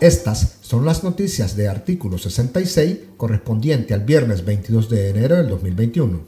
Estas 0.00 0.58
son 0.60 0.84
las 0.84 1.02
noticias 1.02 1.56
de 1.56 1.68
artículo 1.68 2.18
66 2.18 2.98
correspondiente 3.16 3.94
al 3.94 4.04
viernes 4.04 4.44
22 4.44 4.88
de 4.88 5.10
enero 5.10 5.36
del 5.36 5.48
2021. 5.48 6.20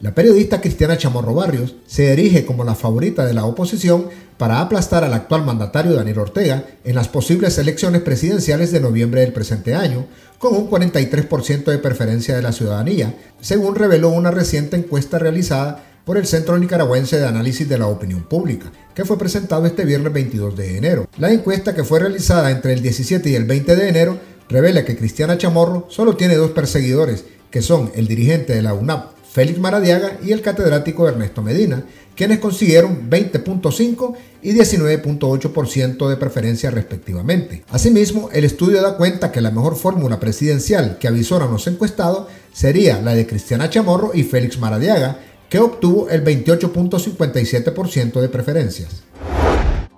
La 0.00 0.14
periodista 0.14 0.60
Cristiana 0.60 0.96
Chamorro 0.96 1.34
Barrios 1.34 1.74
se 1.88 2.12
erige 2.12 2.46
como 2.46 2.62
la 2.62 2.76
favorita 2.76 3.26
de 3.26 3.34
la 3.34 3.46
oposición 3.46 4.06
para 4.36 4.60
aplastar 4.60 5.02
al 5.02 5.12
actual 5.12 5.44
mandatario 5.44 5.94
Daniel 5.94 6.20
Ortega 6.20 6.66
en 6.84 6.94
las 6.94 7.08
posibles 7.08 7.58
elecciones 7.58 8.02
presidenciales 8.02 8.70
de 8.70 8.78
noviembre 8.78 9.22
del 9.22 9.32
presente 9.32 9.74
año, 9.74 10.06
con 10.38 10.54
un 10.54 10.70
43% 10.70 11.64
de 11.64 11.78
preferencia 11.78 12.36
de 12.36 12.42
la 12.42 12.52
ciudadanía, 12.52 13.16
según 13.40 13.74
reveló 13.74 14.10
una 14.10 14.30
reciente 14.30 14.76
encuesta 14.76 15.18
realizada 15.18 15.87
por 16.08 16.16
el 16.16 16.26
Centro 16.26 16.58
Nicaragüense 16.58 17.18
de 17.18 17.26
Análisis 17.26 17.68
de 17.68 17.76
la 17.76 17.86
Opinión 17.86 18.22
Pública, 18.22 18.72
que 18.94 19.04
fue 19.04 19.18
presentado 19.18 19.66
este 19.66 19.84
viernes 19.84 20.10
22 20.10 20.56
de 20.56 20.78
enero. 20.78 21.06
La 21.18 21.30
encuesta 21.30 21.74
que 21.74 21.84
fue 21.84 21.98
realizada 21.98 22.50
entre 22.50 22.72
el 22.72 22.80
17 22.80 23.28
y 23.28 23.34
el 23.34 23.44
20 23.44 23.76
de 23.76 23.88
enero 23.90 24.18
revela 24.48 24.86
que 24.86 24.96
Cristiana 24.96 25.36
Chamorro 25.36 25.84
solo 25.90 26.16
tiene 26.16 26.36
dos 26.36 26.52
perseguidores, 26.52 27.26
que 27.50 27.60
son 27.60 27.92
el 27.94 28.08
dirigente 28.08 28.54
de 28.54 28.62
la 28.62 28.72
UNAP, 28.72 29.18
Félix 29.30 29.58
Maradiaga, 29.58 30.16
y 30.24 30.32
el 30.32 30.40
catedrático 30.40 31.06
Ernesto 31.06 31.42
Medina, 31.42 31.84
quienes 32.16 32.38
consiguieron 32.38 33.10
20.5 33.10 34.14
y 34.40 34.52
19.8% 34.52 36.08
de 36.08 36.16
preferencia 36.16 36.70
respectivamente. 36.70 37.64
Asimismo, 37.68 38.30
el 38.32 38.44
estudio 38.44 38.80
da 38.80 38.96
cuenta 38.96 39.30
que 39.30 39.42
la 39.42 39.50
mejor 39.50 39.76
fórmula 39.76 40.18
presidencial 40.18 40.96
que 40.98 41.06
avisoran 41.06 41.50
los 41.50 41.66
encuestados 41.66 42.28
sería 42.50 43.02
la 43.02 43.14
de 43.14 43.26
Cristiana 43.26 43.68
Chamorro 43.68 44.12
y 44.14 44.22
Félix 44.22 44.58
Maradiaga, 44.58 45.20
que 45.48 45.58
obtuvo 45.58 46.08
el 46.08 46.24
28.57% 46.24 48.20
de 48.20 48.28
preferencias. 48.28 49.02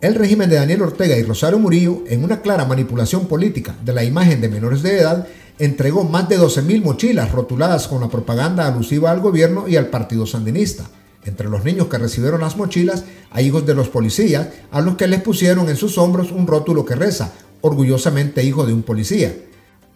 El 0.00 0.14
régimen 0.14 0.48
de 0.48 0.56
Daniel 0.56 0.82
Ortega 0.82 1.16
y 1.16 1.22
Rosario 1.22 1.58
Murillo, 1.58 2.04
en 2.06 2.22
una 2.22 2.40
clara 2.40 2.64
manipulación 2.64 3.26
política 3.26 3.74
de 3.84 3.92
la 3.92 4.04
imagen 4.04 4.40
de 4.40 4.48
menores 4.48 4.82
de 4.82 5.00
edad, 5.00 5.26
entregó 5.58 6.04
más 6.04 6.28
de 6.28 6.38
12.000 6.38 6.82
mochilas 6.82 7.32
rotuladas 7.32 7.88
con 7.88 8.00
la 8.00 8.08
propaganda 8.08 8.68
alusiva 8.68 9.10
al 9.10 9.20
gobierno 9.20 9.66
y 9.66 9.76
al 9.76 9.88
partido 9.88 10.24
sandinista. 10.24 10.84
Entre 11.24 11.48
los 11.48 11.64
niños 11.64 11.88
que 11.88 11.98
recibieron 11.98 12.40
las 12.40 12.56
mochilas 12.56 13.04
hay 13.30 13.46
hijos 13.46 13.66
de 13.66 13.74
los 13.74 13.88
policías, 13.88 14.48
a 14.70 14.80
los 14.80 14.96
que 14.96 15.08
les 15.08 15.20
pusieron 15.20 15.68
en 15.68 15.76
sus 15.76 15.98
hombros 15.98 16.30
un 16.30 16.46
rótulo 16.46 16.84
que 16.84 16.94
reza, 16.94 17.32
orgullosamente 17.60 18.44
hijo 18.44 18.66
de 18.66 18.72
un 18.72 18.82
policía. 18.82 19.34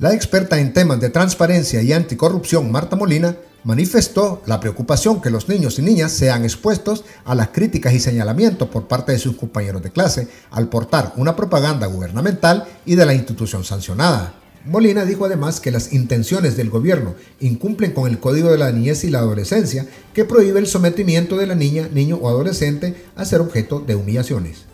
La 0.00 0.12
experta 0.12 0.58
en 0.58 0.72
temas 0.72 1.00
de 1.00 1.10
transparencia 1.10 1.80
y 1.80 1.92
anticorrupción, 1.92 2.72
Marta 2.72 2.96
Molina, 2.96 3.36
manifestó 3.64 4.42
la 4.46 4.60
preocupación 4.60 5.20
que 5.20 5.30
los 5.30 5.48
niños 5.48 5.78
y 5.78 5.82
niñas 5.82 6.12
sean 6.12 6.44
expuestos 6.44 7.04
a 7.24 7.34
las 7.34 7.48
críticas 7.48 7.94
y 7.94 8.00
señalamientos 8.00 8.68
por 8.68 8.88
parte 8.88 9.12
de 9.12 9.18
sus 9.18 9.36
compañeros 9.36 9.82
de 9.82 9.90
clase 9.90 10.28
al 10.50 10.68
portar 10.68 11.12
una 11.16 11.36
propaganda 11.36 11.86
gubernamental 11.86 12.66
y 12.84 12.94
de 12.94 13.06
la 13.06 13.14
institución 13.14 13.64
sancionada. 13.64 14.34
Molina 14.64 15.04
dijo 15.04 15.24
además 15.24 15.58
que 15.58 15.72
las 15.72 15.92
intenciones 15.92 16.56
del 16.56 16.70
gobierno 16.70 17.16
incumplen 17.40 17.90
con 17.90 18.08
el 18.08 18.20
Código 18.20 18.50
de 18.50 18.58
la 18.58 18.70
Niñez 18.70 19.02
y 19.02 19.10
la 19.10 19.18
Adolescencia 19.18 19.86
que 20.14 20.24
prohíbe 20.24 20.60
el 20.60 20.68
sometimiento 20.68 21.36
de 21.36 21.48
la 21.48 21.56
niña, 21.56 21.88
niño 21.92 22.16
o 22.22 22.28
adolescente 22.28 22.94
a 23.16 23.24
ser 23.24 23.40
objeto 23.40 23.80
de 23.80 23.96
humillaciones. 23.96 24.66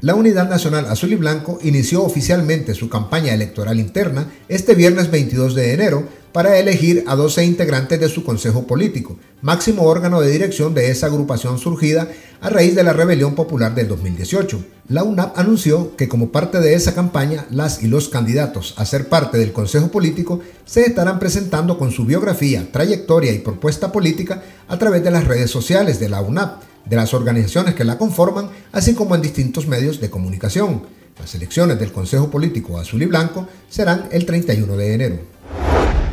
La 0.00 0.16
Unidad 0.16 0.50
Nacional 0.50 0.86
Azul 0.86 1.12
y 1.12 1.16
Blanco 1.16 1.58
inició 1.62 2.02
oficialmente 2.02 2.74
su 2.74 2.88
campaña 2.88 3.32
electoral 3.32 3.78
interna 3.78 4.30
este 4.48 4.74
viernes 4.74 5.10
22 5.10 5.54
de 5.54 5.72
enero 5.72 6.08
para 6.34 6.58
elegir 6.58 7.04
a 7.06 7.14
12 7.14 7.44
integrantes 7.44 8.00
de 8.00 8.08
su 8.08 8.24
Consejo 8.24 8.66
Político, 8.66 9.16
máximo 9.40 9.84
órgano 9.84 10.20
de 10.20 10.32
dirección 10.32 10.74
de 10.74 10.90
esa 10.90 11.06
agrupación 11.06 11.60
surgida 11.60 12.08
a 12.40 12.50
raíz 12.50 12.74
de 12.74 12.82
la 12.82 12.92
rebelión 12.92 13.36
popular 13.36 13.72
del 13.76 13.86
2018. 13.86 14.64
La 14.88 15.04
UNAP 15.04 15.38
anunció 15.38 15.94
que 15.94 16.08
como 16.08 16.32
parte 16.32 16.58
de 16.58 16.74
esa 16.74 16.92
campaña, 16.92 17.46
las 17.50 17.84
y 17.84 17.86
los 17.86 18.08
candidatos 18.08 18.74
a 18.78 18.84
ser 18.84 19.08
parte 19.08 19.38
del 19.38 19.52
Consejo 19.52 19.92
Político 19.92 20.40
se 20.64 20.80
estarán 20.80 21.20
presentando 21.20 21.78
con 21.78 21.92
su 21.92 22.04
biografía, 22.04 22.66
trayectoria 22.72 23.30
y 23.30 23.38
propuesta 23.38 23.92
política 23.92 24.42
a 24.66 24.76
través 24.76 25.04
de 25.04 25.12
las 25.12 25.28
redes 25.28 25.52
sociales 25.52 26.00
de 26.00 26.08
la 26.08 26.20
UNAP, 26.20 26.62
de 26.84 26.96
las 26.96 27.14
organizaciones 27.14 27.76
que 27.76 27.84
la 27.84 27.96
conforman, 27.96 28.50
así 28.72 28.94
como 28.94 29.14
en 29.14 29.22
distintos 29.22 29.68
medios 29.68 30.00
de 30.00 30.10
comunicación. 30.10 30.82
Las 31.16 31.32
elecciones 31.36 31.78
del 31.78 31.92
Consejo 31.92 32.28
Político 32.28 32.76
Azul 32.76 33.02
y 33.02 33.06
Blanco 33.06 33.46
serán 33.70 34.08
el 34.10 34.26
31 34.26 34.76
de 34.76 34.94
enero. 34.94 35.33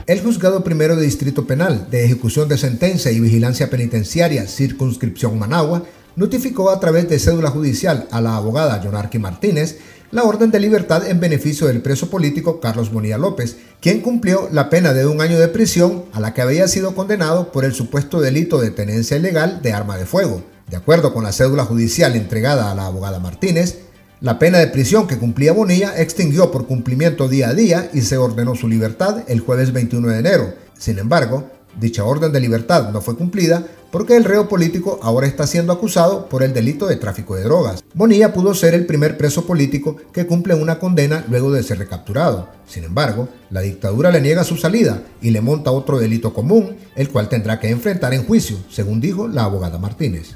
El 0.07 0.19
Juzgado 0.19 0.63
Primero 0.63 0.95
de 0.95 1.03
Distrito 1.03 1.45
Penal 1.45 1.87
de 1.91 2.03
Ejecución 2.03 2.49
de 2.49 2.57
Sentencia 2.57 3.11
y 3.11 3.19
Vigilancia 3.19 3.69
Penitenciaria 3.69 4.47
Circunscripción 4.47 5.37
Managua 5.37 5.83
notificó 6.15 6.71
a 6.71 6.79
través 6.79 7.07
de 7.07 7.19
cédula 7.19 7.51
judicial 7.51 8.07
a 8.11 8.19
la 8.19 8.35
abogada 8.35 8.81
Yonarqui 8.83 9.19
Martínez 9.19 9.77
la 10.09 10.23
orden 10.23 10.49
de 10.49 10.59
libertad 10.59 11.07
en 11.07 11.19
beneficio 11.19 11.67
del 11.67 11.81
preso 11.81 12.09
político 12.09 12.59
Carlos 12.59 12.91
Bonilla 12.91 13.19
López, 13.19 13.57
quien 13.79 14.01
cumplió 14.01 14.49
la 14.51 14.69
pena 14.69 14.91
de 14.93 15.05
un 15.05 15.21
año 15.21 15.39
de 15.39 15.47
prisión 15.47 16.05
a 16.13 16.19
la 16.19 16.33
que 16.33 16.41
había 16.41 16.67
sido 16.67 16.95
condenado 16.95 17.51
por 17.51 17.63
el 17.63 17.73
supuesto 17.73 18.19
delito 18.19 18.59
de 18.59 18.71
tenencia 18.71 19.17
ilegal 19.17 19.61
de 19.61 19.71
arma 19.71 19.97
de 19.97 20.05
fuego. 20.05 20.43
De 20.67 20.77
acuerdo 20.77 21.13
con 21.13 21.23
la 21.23 21.31
cédula 21.31 21.63
judicial 21.63 22.15
entregada 22.15 22.71
a 22.71 22.75
la 22.75 22.87
abogada 22.87 23.19
Martínez, 23.19 23.79
la 24.21 24.37
pena 24.37 24.59
de 24.59 24.67
prisión 24.67 25.07
que 25.07 25.17
cumplía 25.17 25.51
Bonilla 25.51 25.99
extinguió 25.99 26.51
por 26.51 26.67
cumplimiento 26.67 27.27
día 27.27 27.49
a 27.49 27.53
día 27.55 27.89
y 27.91 28.01
se 28.01 28.17
ordenó 28.17 28.53
su 28.53 28.67
libertad 28.67 29.23
el 29.27 29.39
jueves 29.39 29.73
21 29.73 30.09
de 30.09 30.19
enero. 30.19 30.53
Sin 30.77 30.99
embargo, 30.99 31.49
dicha 31.79 32.03
orden 32.03 32.31
de 32.31 32.39
libertad 32.39 32.91
no 32.91 33.01
fue 33.01 33.15
cumplida 33.15 33.65
porque 33.89 34.15
el 34.15 34.23
reo 34.23 34.47
político 34.47 34.99
ahora 35.01 35.25
está 35.25 35.47
siendo 35.47 35.73
acusado 35.73 36.29
por 36.29 36.43
el 36.43 36.53
delito 36.53 36.85
de 36.85 36.97
tráfico 36.97 37.35
de 37.35 37.45
drogas. 37.45 37.83
Bonilla 37.95 38.31
pudo 38.31 38.53
ser 38.53 38.75
el 38.75 38.85
primer 38.85 39.17
preso 39.17 39.47
político 39.47 39.97
que 40.13 40.27
cumple 40.27 40.53
una 40.53 40.77
condena 40.77 41.25
luego 41.27 41.51
de 41.51 41.63
ser 41.63 41.79
recapturado. 41.79 42.47
Sin 42.67 42.83
embargo, 42.83 43.27
la 43.49 43.61
dictadura 43.61 44.11
le 44.11 44.21
niega 44.21 44.43
su 44.43 44.55
salida 44.55 45.01
y 45.23 45.31
le 45.31 45.41
monta 45.41 45.71
otro 45.71 45.97
delito 45.97 46.31
común, 46.31 46.77
el 46.95 47.09
cual 47.09 47.27
tendrá 47.27 47.59
que 47.59 47.69
enfrentar 47.69 48.13
en 48.13 48.23
juicio, 48.23 48.57
según 48.69 49.01
dijo 49.01 49.27
la 49.27 49.45
abogada 49.45 49.79
Martínez. 49.79 50.35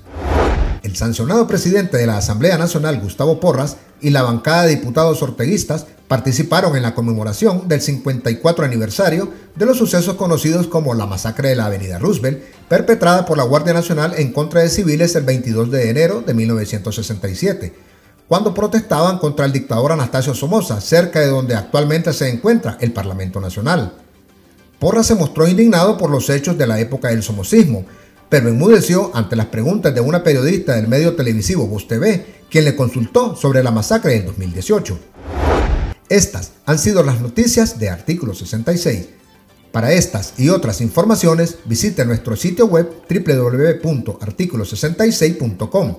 El 0.85 0.95
sancionado 0.95 1.47
presidente 1.47 1.97
de 1.97 2.05
la 2.05 2.17
Asamblea 2.17 2.59
Nacional, 2.59 2.99
Gustavo 3.01 3.39
Porras, 3.39 3.77
y 4.01 4.11
la 4.11 4.21
bancada 4.21 4.65
de 4.65 4.75
diputados 4.75 5.19
orteguistas 5.23 5.87
participaron 6.07 6.75
en 6.75 6.83
la 6.83 6.93
conmemoración 6.93 7.67
del 7.67 7.81
54 7.81 8.63
aniversario 8.63 9.31
de 9.55 9.65
los 9.65 9.79
sucesos 9.79 10.13
conocidos 10.13 10.67
como 10.67 10.93
la 10.93 11.07
masacre 11.07 11.49
de 11.49 11.55
la 11.55 11.65
Avenida 11.65 11.97
Roosevelt, 11.97 12.43
perpetrada 12.69 13.25
por 13.25 13.35
la 13.35 13.45
Guardia 13.45 13.73
Nacional 13.73 14.13
en 14.17 14.31
contra 14.31 14.61
de 14.61 14.69
civiles 14.69 15.15
el 15.15 15.23
22 15.23 15.71
de 15.71 15.89
enero 15.89 16.21
de 16.21 16.35
1967, 16.35 17.73
cuando 18.27 18.53
protestaban 18.53 19.17
contra 19.17 19.47
el 19.47 19.53
dictador 19.53 19.91
Anastasio 19.91 20.35
Somoza, 20.35 20.81
cerca 20.81 21.19
de 21.19 21.29
donde 21.29 21.55
actualmente 21.55 22.13
se 22.13 22.29
encuentra 22.29 22.77
el 22.79 22.93
Parlamento 22.93 23.41
Nacional. 23.41 23.91
Porras 24.77 25.07
se 25.07 25.15
mostró 25.15 25.47
indignado 25.47 25.97
por 25.97 26.11
los 26.11 26.29
hechos 26.29 26.59
de 26.59 26.67
la 26.67 26.79
época 26.79 27.07
del 27.07 27.23
somocismo, 27.23 27.85
pero 28.29 28.49
enmudeció 28.49 29.11
ante 29.13 29.35
las 29.35 29.47
preguntas 29.47 29.93
de 29.93 29.99
una 30.01 30.23
periodista 30.23 30.75
del 30.75 30.87
medio 30.87 31.15
televisivo 31.15 31.67
Voz 31.67 31.87
TV, 31.87 32.25
quien 32.49 32.65
le 32.65 32.75
consultó 32.75 33.35
sobre 33.35 33.61
la 33.63 33.69
masacre 33.71 34.13
del 34.13 34.25
2018. 34.25 34.97
Estas 36.09 36.53
han 36.65 36.79
sido 36.79 37.03
las 37.03 37.21
noticias 37.21 37.77
de 37.79 37.89
Artículo 37.89 38.33
66. 38.33 39.09
Para 39.71 39.91
estas 39.91 40.33
y 40.37 40.49
otras 40.49 40.81
informaciones, 40.81 41.57
visite 41.65 42.05
nuestro 42.05 42.35
sitio 42.35 42.67
web 42.67 42.89
www.articulo66.com. 43.09 45.95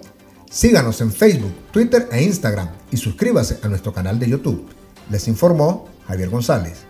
Síganos 0.50 1.00
en 1.00 1.12
Facebook, 1.12 1.54
Twitter 1.72 2.08
e 2.10 2.22
Instagram 2.22 2.68
y 2.90 2.96
suscríbase 2.96 3.58
a 3.62 3.68
nuestro 3.68 3.92
canal 3.92 4.18
de 4.18 4.30
YouTube. 4.30 4.66
Les 5.10 5.28
informó 5.28 5.88
Javier 6.06 6.30
González. 6.30 6.86